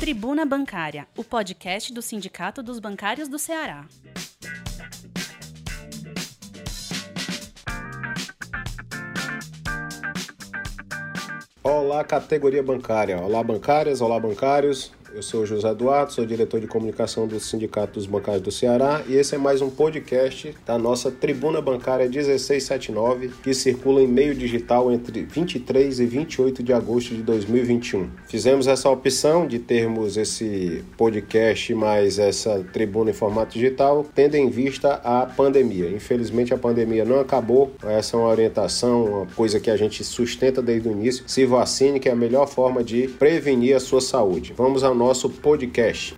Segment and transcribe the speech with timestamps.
[0.00, 3.84] Tribuna Bancária, o podcast do Sindicato dos Bancários do Ceará.
[11.62, 13.20] Olá, categoria bancária.
[13.20, 14.00] Olá, bancárias.
[14.00, 14.90] Olá, bancários.
[15.12, 19.16] Eu sou José Eduardo, sou diretor de comunicação do Sindicato dos Bancários do Ceará e
[19.16, 24.92] esse é mais um podcast da nossa Tribuna Bancária 1679, que circula em meio digital
[24.92, 28.08] entre 23 e 28 de agosto de 2021.
[28.28, 34.48] Fizemos essa opção de termos esse podcast mais essa tribuna em formato digital, tendo em
[34.48, 35.90] vista a pandemia.
[35.90, 40.62] Infelizmente a pandemia não acabou, essa é uma orientação, uma coisa que a gente sustenta
[40.62, 41.24] desde o início.
[41.26, 44.54] Se vacine, que é a melhor forma de prevenir a sua saúde.
[44.56, 46.14] Vamos ao nosso podcast.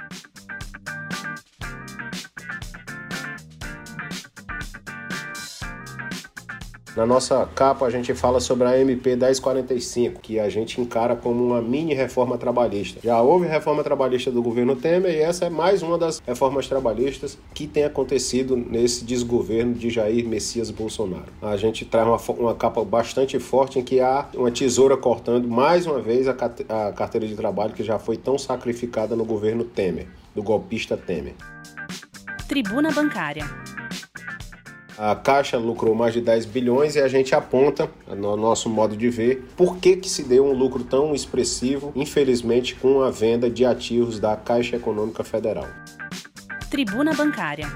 [6.94, 11.42] Na nossa capa a gente fala sobre a MP 1045, que a gente encara como
[11.42, 13.00] uma mini reforma trabalhista.
[13.02, 17.38] Já houve reforma trabalhista do governo Temer e essa é mais uma das reformas trabalhistas
[17.54, 21.32] que tem acontecido nesse desgoverno de Jair Messias Bolsonaro.
[21.40, 25.86] A gente traz uma, uma capa bastante forte em que há uma tesoura cortando mais
[25.86, 30.08] uma vez a, a carteira de trabalho que já foi tão sacrificada no governo Temer,
[30.34, 31.34] do golpista Temer.
[32.46, 33.46] Tribuna Bancária
[34.96, 39.08] a Caixa lucrou mais de 10 bilhões e a gente aponta, no nosso modo de
[39.08, 43.64] ver, por que, que se deu um lucro tão expressivo, infelizmente, com a venda de
[43.64, 45.66] ativos da Caixa Econômica Federal.
[46.70, 47.70] Tribuna Bancária.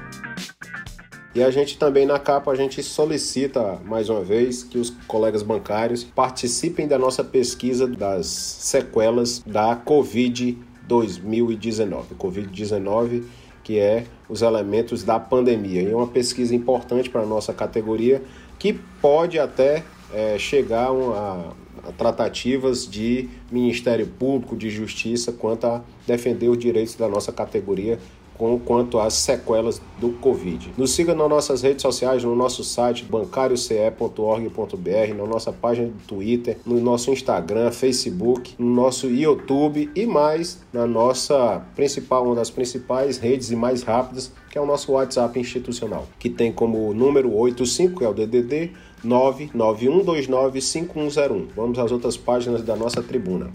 [1.34, 5.42] E a gente também na capa a gente solicita mais uma vez que os colegas
[5.42, 10.56] bancários participem da nossa pesquisa das sequelas da Covid
[10.88, 12.14] 2019.
[12.14, 13.24] Covid-19
[13.66, 15.82] que é os elementos da pandemia.
[15.82, 18.22] E é uma pesquisa importante para a nossa categoria
[18.60, 19.82] que pode até
[20.14, 21.52] é, chegar a,
[21.88, 27.98] a tratativas de Ministério Público, de Justiça, quanto a defender os direitos da nossa categoria
[28.36, 30.72] com quanto às sequelas do Covid.
[30.76, 36.58] Nos siga nas nossas redes sociais, no nosso site bancarioce.org.br, na nossa página do Twitter,
[36.64, 43.18] no nosso Instagram, Facebook, no nosso YouTube e mais na nossa principal, uma das principais
[43.18, 47.98] redes e mais rápidas, que é o nosso WhatsApp institucional, que tem como número 85,
[47.98, 48.72] que é o DDD
[49.04, 51.48] 991295101.
[51.54, 53.50] Vamos às outras páginas da nossa tribuna.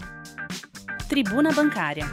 [1.08, 2.06] Tribuna Bancária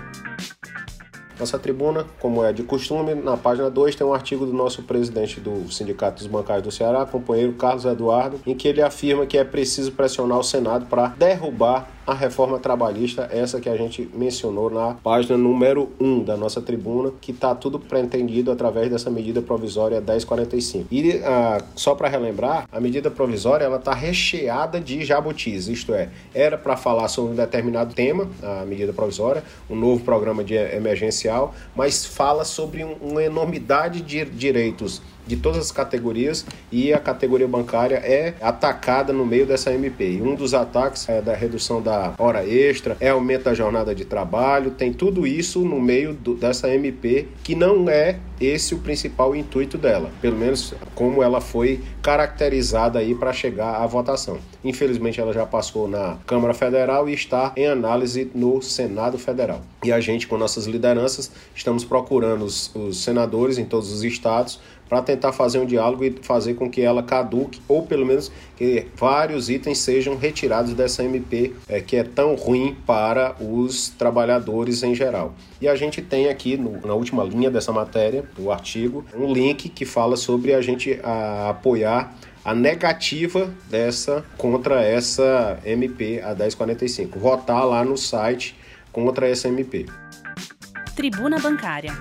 [1.40, 5.40] nossa tribuna, como é de costume, na página 2 tem um artigo do nosso presidente
[5.40, 9.44] do Sindicato dos Bancários do Ceará, companheiro Carlos Eduardo, em que ele afirma que é
[9.44, 14.96] preciso pressionar o Senado para derrubar a reforma trabalhista, essa que a gente mencionou na
[14.96, 20.88] página número 1 da nossa tribuna, que está tudo pretendido através dessa medida provisória 1045.
[20.92, 26.10] E ah, só para relembrar, a medida provisória ela está recheada de jabutis, isto é,
[26.34, 31.54] era para falar sobre um determinado tema, a medida provisória, um novo programa de emergencial,
[31.76, 37.98] mas fala sobre uma enormidade de direitos de todas as categorias e a categoria bancária
[37.98, 40.14] é atacada no meio dessa MP.
[40.14, 44.06] E um dos ataques é da redução da hora extra, é aumento da jornada de
[44.06, 49.36] trabalho, tem tudo isso no meio do, dessa MP que não é esse o principal
[49.36, 54.40] intuito dela, pelo menos como ela foi caracterizada aí para chegar à votação.
[54.64, 59.62] Infelizmente ela já passou na Câmara Federal e está em análise no Senado Federal.
[59.84, 64.60] E a gente com nossas lideranças estamos procurando os, os senadores em todos os estados
[64.90, 68.88] para tentar fazer um diálogo e fazer com que ela caduque, ou pelo menos que
[68.96, 74.96] vários itens sejam retirados dessa MP é, que é tão ruim para os trabalhadores em
[74.96, 75.36] geral.
[75.62, 79.70] E a gente tem aqui no, na última linha dessa matéria, do artigo, um link
[79.70, 87.20] que fala sobre a gente a, apoiar a negativa dessa contra essa MP a 1045.
[87.20, 88.56] Votar lá no site
[88.92, 89.86] contra essa MP.
[90.96, 91.94] Tribuna Bancária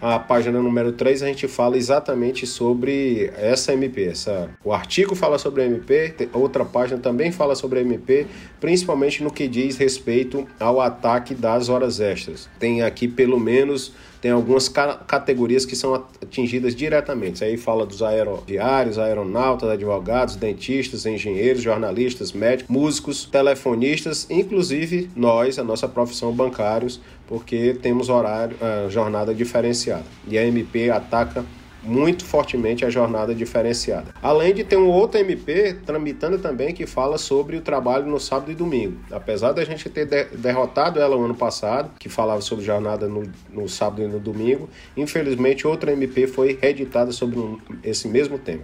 [0.00, 4.04] a página número 3 a gente fala exatamente sobre essa MP.
[4.04, 8.26] Essa, o artigo fala sobre a MP, outra página também fala sobre a MP,
[8.60, 12.48] principalmente no que diz respeito ao ataque das horas extras.
[12.58, 17.44] Tem aqui pelo menos tem algumas categorias que são atingidas diretamente.
[17.44, 25.64] Aí fala dos aerodiários, aeronautas, advogados, dentistas, engenheiros, jornalistas, médicos, músicos, telefonistas, inclusive nós, a
[25.64, 30.04] nossa profissão bancários, porque temos horário, uh, jornada diferenciada.
[30.26, 31.44] E a MP ataca
[31.86, 34.12] muito fortemente a jornada diferenciada.
[34.20, 38.50] Além de ter um outro MP tramitando também que fala sobre o trabalho no sábado
[38.50, 38.98] e domingo.
[39.10, 43.22] Apesar da gente ter de derrotado ela o ano passado, que falava sobre jornada no,
[43.50, 48.62] no sábado e no domingo, infelizmente outra MP foi reeditada sobre um, esse mesmo tema.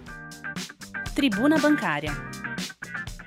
[1.15, 2.13] Tribuna Bancária.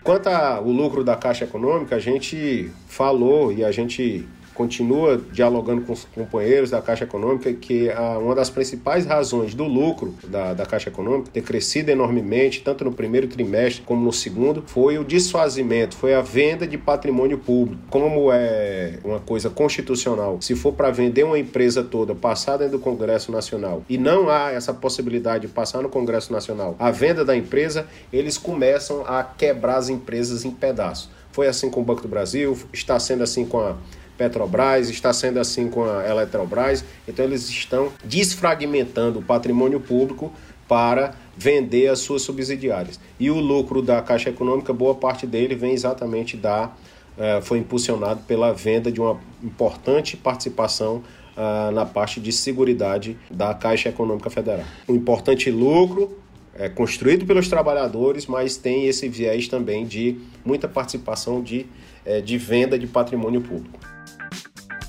[0.03, 5.93] Quanto ao lucro da Caixa Econômica, a gente falou e a gente continua dialogando com
[5.93, 10.65] os companheiros da Caixa Econômica que a, uma das principais razões do lucro da, da
[10.65, 15.95] Caixa Econômica ter crescido enormemente, tanto no primeiro trimestre como no segundo, foi o desfazimento,
[15.95, 17.81] foi a venda de patrimônio público.
[17.89, 22.83] Como é uma coisa constitucional, se for para vender uma empresa toda, passar dentro do
[22.83, 27.35] Congresso Nacional e não há essa possibilidade de passar no Congresso Nacional a venda da
[27.35, 31.09] empresa, eles começam a quebrar as empresas em pedaços.
[31.31, 33.75] Foi assim com o Banco do Brasil, está sendo assim com a
[34.17, 36.83] Petrobras, está sendo assim com a Eletrobras.
[37.07, 40.31] Então eles estão desfragmentando o patrimônio público
[40.67, 42.99] para vender as suas subsidiárias.
[43.19, 46.71] E o lucro da Caixa Econômica, boa parte dele vem exatamente da
[47.17, 51.03] uh, foi impulsionado pela venda de uma importante participação
[51.35, 54.65] uh, na parte de seguridade da Caixa Econômica Federal.
[54.87, 56.17] Um importante lucro
[56.57, 61.65] é construído pelos trabalhadores, mas tem esse viés também de muita participação de,
[62.05, 63.94] é, de venda de patrimônio público.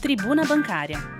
[0.06, 1.15] Tribuna Bancária.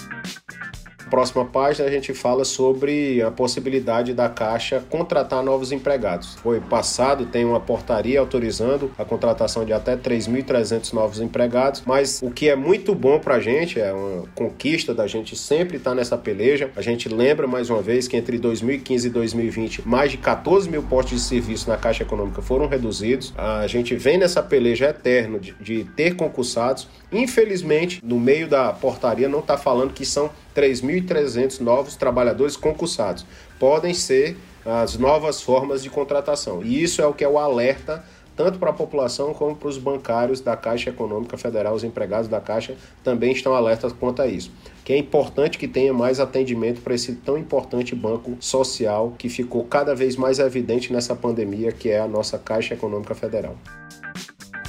[1.11, 6.35] Próxima página a gente fala sobre a possibilidade da Caixa contratar novos empregados.
[6.37, 12.31] Foi passado, tem uma portaria autorizando a contratação de até 3.300 novos empregados, mas o
[12.31, 15.97] que é muito bom para a gente, é uma conquista da gente sempre estar tá
[15.97, 16.70] nessa peleja.
[16.75, 20.82] A gente lembra mais uma vez que entre 2015 e 2020, mais de 14 mil
[20.82, 23.32] postos de serviço na Caixa Econômica foram reduzidos.
[23.37, 26.88] A gente vem nessa peleja eterna de, de ter concursados.
[27.12, 33.26] Infelizmente, no meio da portaria não está falando que são 3.300 novos trabalhadores concursados.
[33.58, 36.62] Podem ser as novas formas de contratação.
[36.62, 38.03] E isso é o que é o alerta
[38.37, 42.38] tanto para a população como para os bancários da Caixa Econômica Federal, os empregados da
[42.38, 44.53] Caixa também estão alertas quanto a isso.
[44.85, 49.64] Que é importante que tenha mais atendimento para esse tão importante banco social que ficou
[49.64, 53.56] cada vez mais evidente nessa pandemia, que é a nossa Caixa Econômica Federal.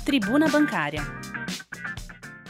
[0.06, 1.02] Tribuna Bancária.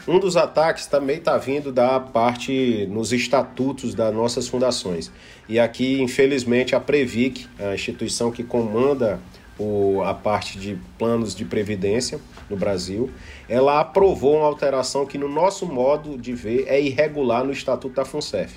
[0.08, 5.12] Um dos ataques também está vindo da parte nos estatutos das nossas fundações.
[5.46, 9.20] E aqui, infelizmente, a Previc, a instituição que comanda
[9.58, 12.18] o, a parte de planos de previdência
[12.48, 13.10] no Brasil,
[13.50, 18.04] ela aprovou uma alteração que, no nosso modo de ver, é irregular no Estatuto da
[18.06, 18.54] FUNCEF.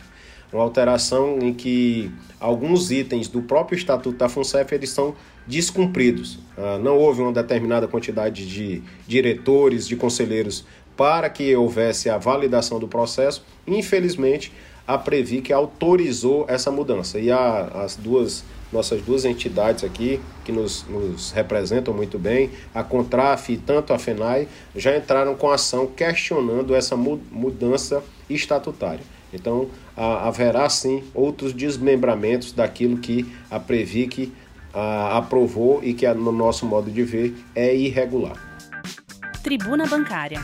[0.54, 2.10] Uma alteração em que
[2.40, 5.16] alguns itens do próprio Estatuto da FUNCEF eles são
[5.46, 6.40] descumpridos.
[6.58, 10.66] Ah, não houve uma determinada quantidade de diretores, de conselheiros
[10.96, 13.44] para que houvesse a validação do processo.
[13.68, 14.52] Infelizmente,
[14.88, 20.86] a Previc autorizou essa mudança e a, as duas nossas duas entidades aqui que nos,
[20.88, 26.74] nos, representam muito bem, a Contraf e tanto a FENAI, já entraram com ação questionando
[26.74, 29.04] essa mudança estatutária.
[29.34, 34.32] Então, a, haverá sim outros desmembramentos daquilo que a Previc
[34.74, 38.38] a, aprovou e que, no nosso modo de ver, é irregular.
[39.44, 40.40] Tribuna Bancária.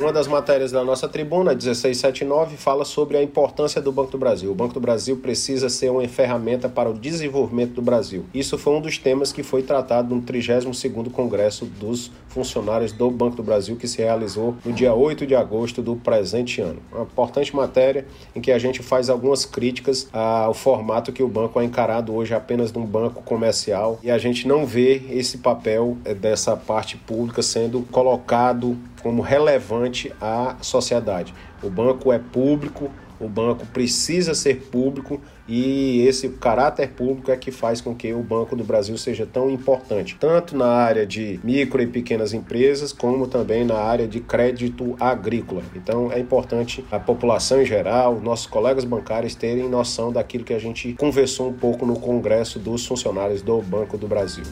[0.00, 4.50] Uma das matérias da nossa tribuna, 1679, fala sobre a importância do Banco do Brasil.
[4.50, 8.24] O Banco do Brasil precisa ser uma ferramenta para o desenvolvimento do Brasil.
[8.32, 13.36] Isso foi um dos temas que foi tratado no 32º Congresso dos Funcionários do Banco
[13.36, 16.80] do Brasil, que se realizou no dia 8 de agosto do presente ano.
[16.90, 21.60] Uma importante matéria em que a gente faz algumas críticas ao formato que o banco
[21.60, 26.14] é encarado hoje apenas num banco comercial e a gente não vê esse papel eh,
[26.14, 31.34] dessa parte pública sendo colocado como relevante à sociedade.
[31.62, 32.90] O banco é público,
[33.20, 38.22] o banco precisa ser público e esse caráter público é que faz com que o
[38.22, 43.26] Banco do Brasil seja tão importante, tanto na área de micro e pequenas empresas, como
[43.26, 45.62] também na área de crédito agrícola.
[45.76, 50.58] Então é importante a população em geral, nossos colegas bancários terem noção daquilo que a
[50.58, 54.44] gente conversou um pouco no Congresso dos Funcionários do Banco do Brasil.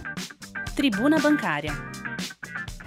[0.77, 1.73] Tribuna Bancária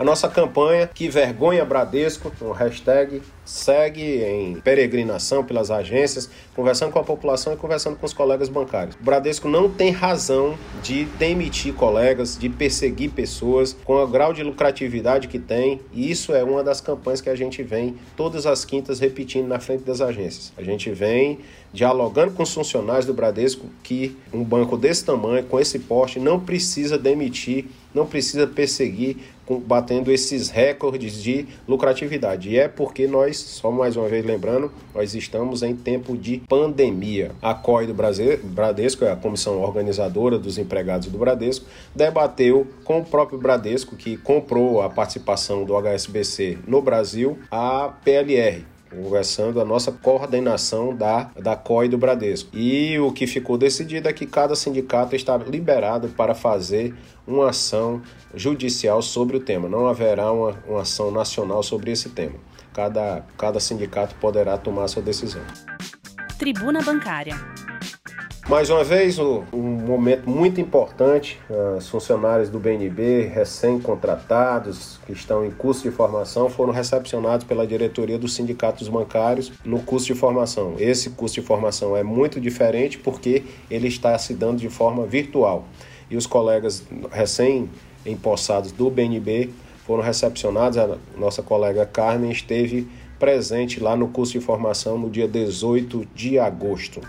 [0.01, 6.99] a nossa campanha Que Vergonha Bradesco, o hashtag segue em peregrinação pelas agências, conversando com
[6.99, 8.95] a população e conversando com os colegas bancários.
[8.95, 14.41] O Bradesco não tem razão de demitir colegas, de perseguir pessoas com o grau de
[14.41, 18.63] lucratividade que tem, e isso é uma das campanhas que a gente vem todas as
[18.63, 20.53] quintas repetindo na frente das agências.
[20.57, 21.39] A gente vem
[21.73, 26.39] dialogando com os funcionários do Bradesco que um banco desse tamanho, com esse porte, não
[26.39, 29.17] precisa demitir, não precisa perseguir,
[29.65, 32.49] batendo esses recordes de lucratividade.
[32.49, 37.31] E é porque nós, só mais uma vez lembrando, nós estamos em tempo de pandemia.
[37.41, 43.05] A COI do Bradesco, é a comissão organizadora dos empregados do Bradesco, debateu com o
[43.05, 49.91] próprio Bradesco, que comprou a participação do HSBC no Brasil, a PLR, conversando a nossa
[49.91, 52.49] coordenação da, da COI do Bradesco.
[52.53, 56.93] E o que ficou decidido é que cada sindicato está liberado para fazer
[57.25, 58.01] uma ação
[58.33, 59.69] judicial sobre o tema.
[59.69, 62.35] Não haverá uma, uma ação nacional sobre esse tema.
[62.73, 65.41] Cada, cada sindicato poderá tomar sua decisão.
[66.37, 67.35] Tribuna Bancária.
[68.49, 71.39] Mais uma vez, um, momento muito importante.
[71.77, 78.17] Os funcionários do BNB, recém-contratados, que estão em curso de formação, foram recepcionados pela diretoria
[78.17, 80.75] dos sindicatos bancários no curso de formação.
[80.79, 85.65] Esse curso de formação é muito diferente porque ele está se dando de forma virtual.
[86.09, 89.49] E os colegas recém-empossados do BNB
[89.91, 90.77] foram recepcionados.
[90.77, 92.87] A nossa colega Carmen esteve
[93.19, 97.01] presente lá no curso de formação no dia 18 de agosto.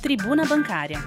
[0.00, 1.00] Tribuna Bancária.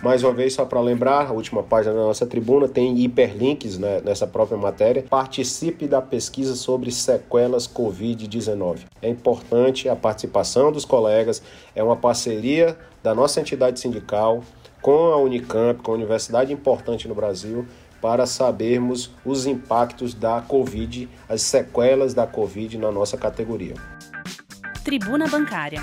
[0.00, 4.00] Mais uma vez, só para lembrar, a última página da nossa tribuna tem hiperlinks né,
[4.04, 5.04] nessa própria matéria.
[5.10, 8.82] Participe da pesquisa sobre sequelas Covid-19.
[9.02, 11.42] É importante a participação dos colegas,
[11.74, 14.40] é uma parceria da nossa entidade sindical
[14.80, 17.66] com a Unicamp, com a universidade importante no Brasil,
[18.00, 23.74] para sabermos os impactos da Covid, as sequelas da Covid na nossa categoria.
[24.84, 25.80] Tribuna Bancária.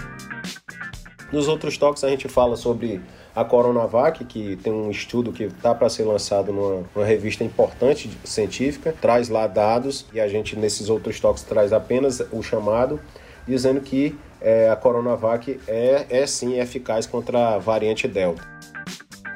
[1.31, 3.01] Nos outros toques a gente fala sobre
[3.35, 8.09] a Coronavac, que tem um estudo que está para ser lançado numa, numa, revista importante
[8.23, 12.99] científica, traz lá dados e a gente nesses outros toques traz apenas o chamado,
[13.45, 18.41] dizendo que é, a Coronavac é, é sim eficaz contra a variante Delta.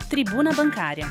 [0.09, 1.05] Tribuna Bancária.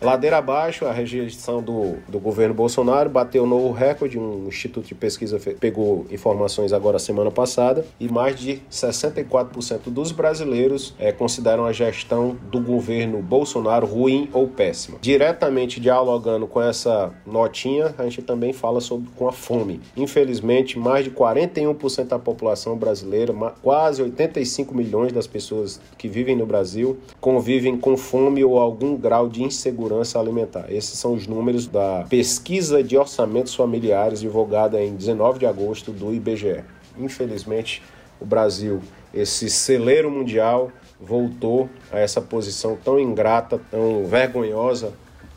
[0.00, 4.18] Ladeira abaixo, a rejeição do, do governo Bolsonaro bateu novo recorde.
[4.18, 10.94] Um instituto de pesquisa pegou informações agora semana passada e mais de 64% dos brasileiros
[10.98, 14.98] é, consideram a gestão do governo Bolsonaro ruim ou péssima.
[15.00, 19.80] Diretamente dialogando com essa notinha, a gente também fala sobre com a fome.
[19.96, 23.32] Infelizmente, mais de 41% da população brasileira,
[23.62, 29.28] quase 85 milhões das pessoas que vivem no Brasil, convivem com fome ou algum grau
[29.28, 30.72] de insegurança segurança alimentar.
[30.72, 36.12] Esses são os números da pesquisa de orçamentos familiares divulgada em 19 de agosto do
[36.12, 36.64] IBGE.
[36.98, 37.82] Infelizmente,
[38.18, 38.80] o Brasil,
[39.12, 44.92] esse celeiro mundial, voltou a essa posição tão ingrata, tão vergonhosa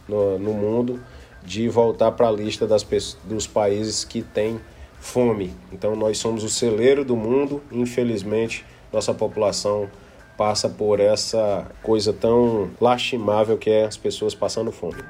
[0.07, 1.01] no, no mundo,
[1.43, 2.85] de voltar para a lista das,
[3.25, 4.59] dos países que têm
[4.99, 5.53] fome.
[5.73, 9.89] Então, nós somos o celeiro do mundo, infelizmente, nossa população
[10.37, 15.03] passa por essa coisa tão lastimável que é as pessoas passando fome.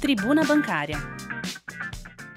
[0.00, 0.96] Tribuna Bancária.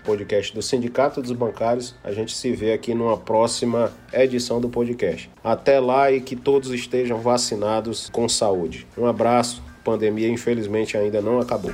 [0.04, 1.96] Podcast do Sindicato dos Bancários.
[2.04, 5.30] A gente se vê aqui numa próxima edição do podcast.
[5.44, 8.88] Até lá e que todos estejam vacinados com saúde.
[8.98, 9.64] Um abraço.
[9.80, 11.72] A pandemia, infelizmente, ainda não acabou.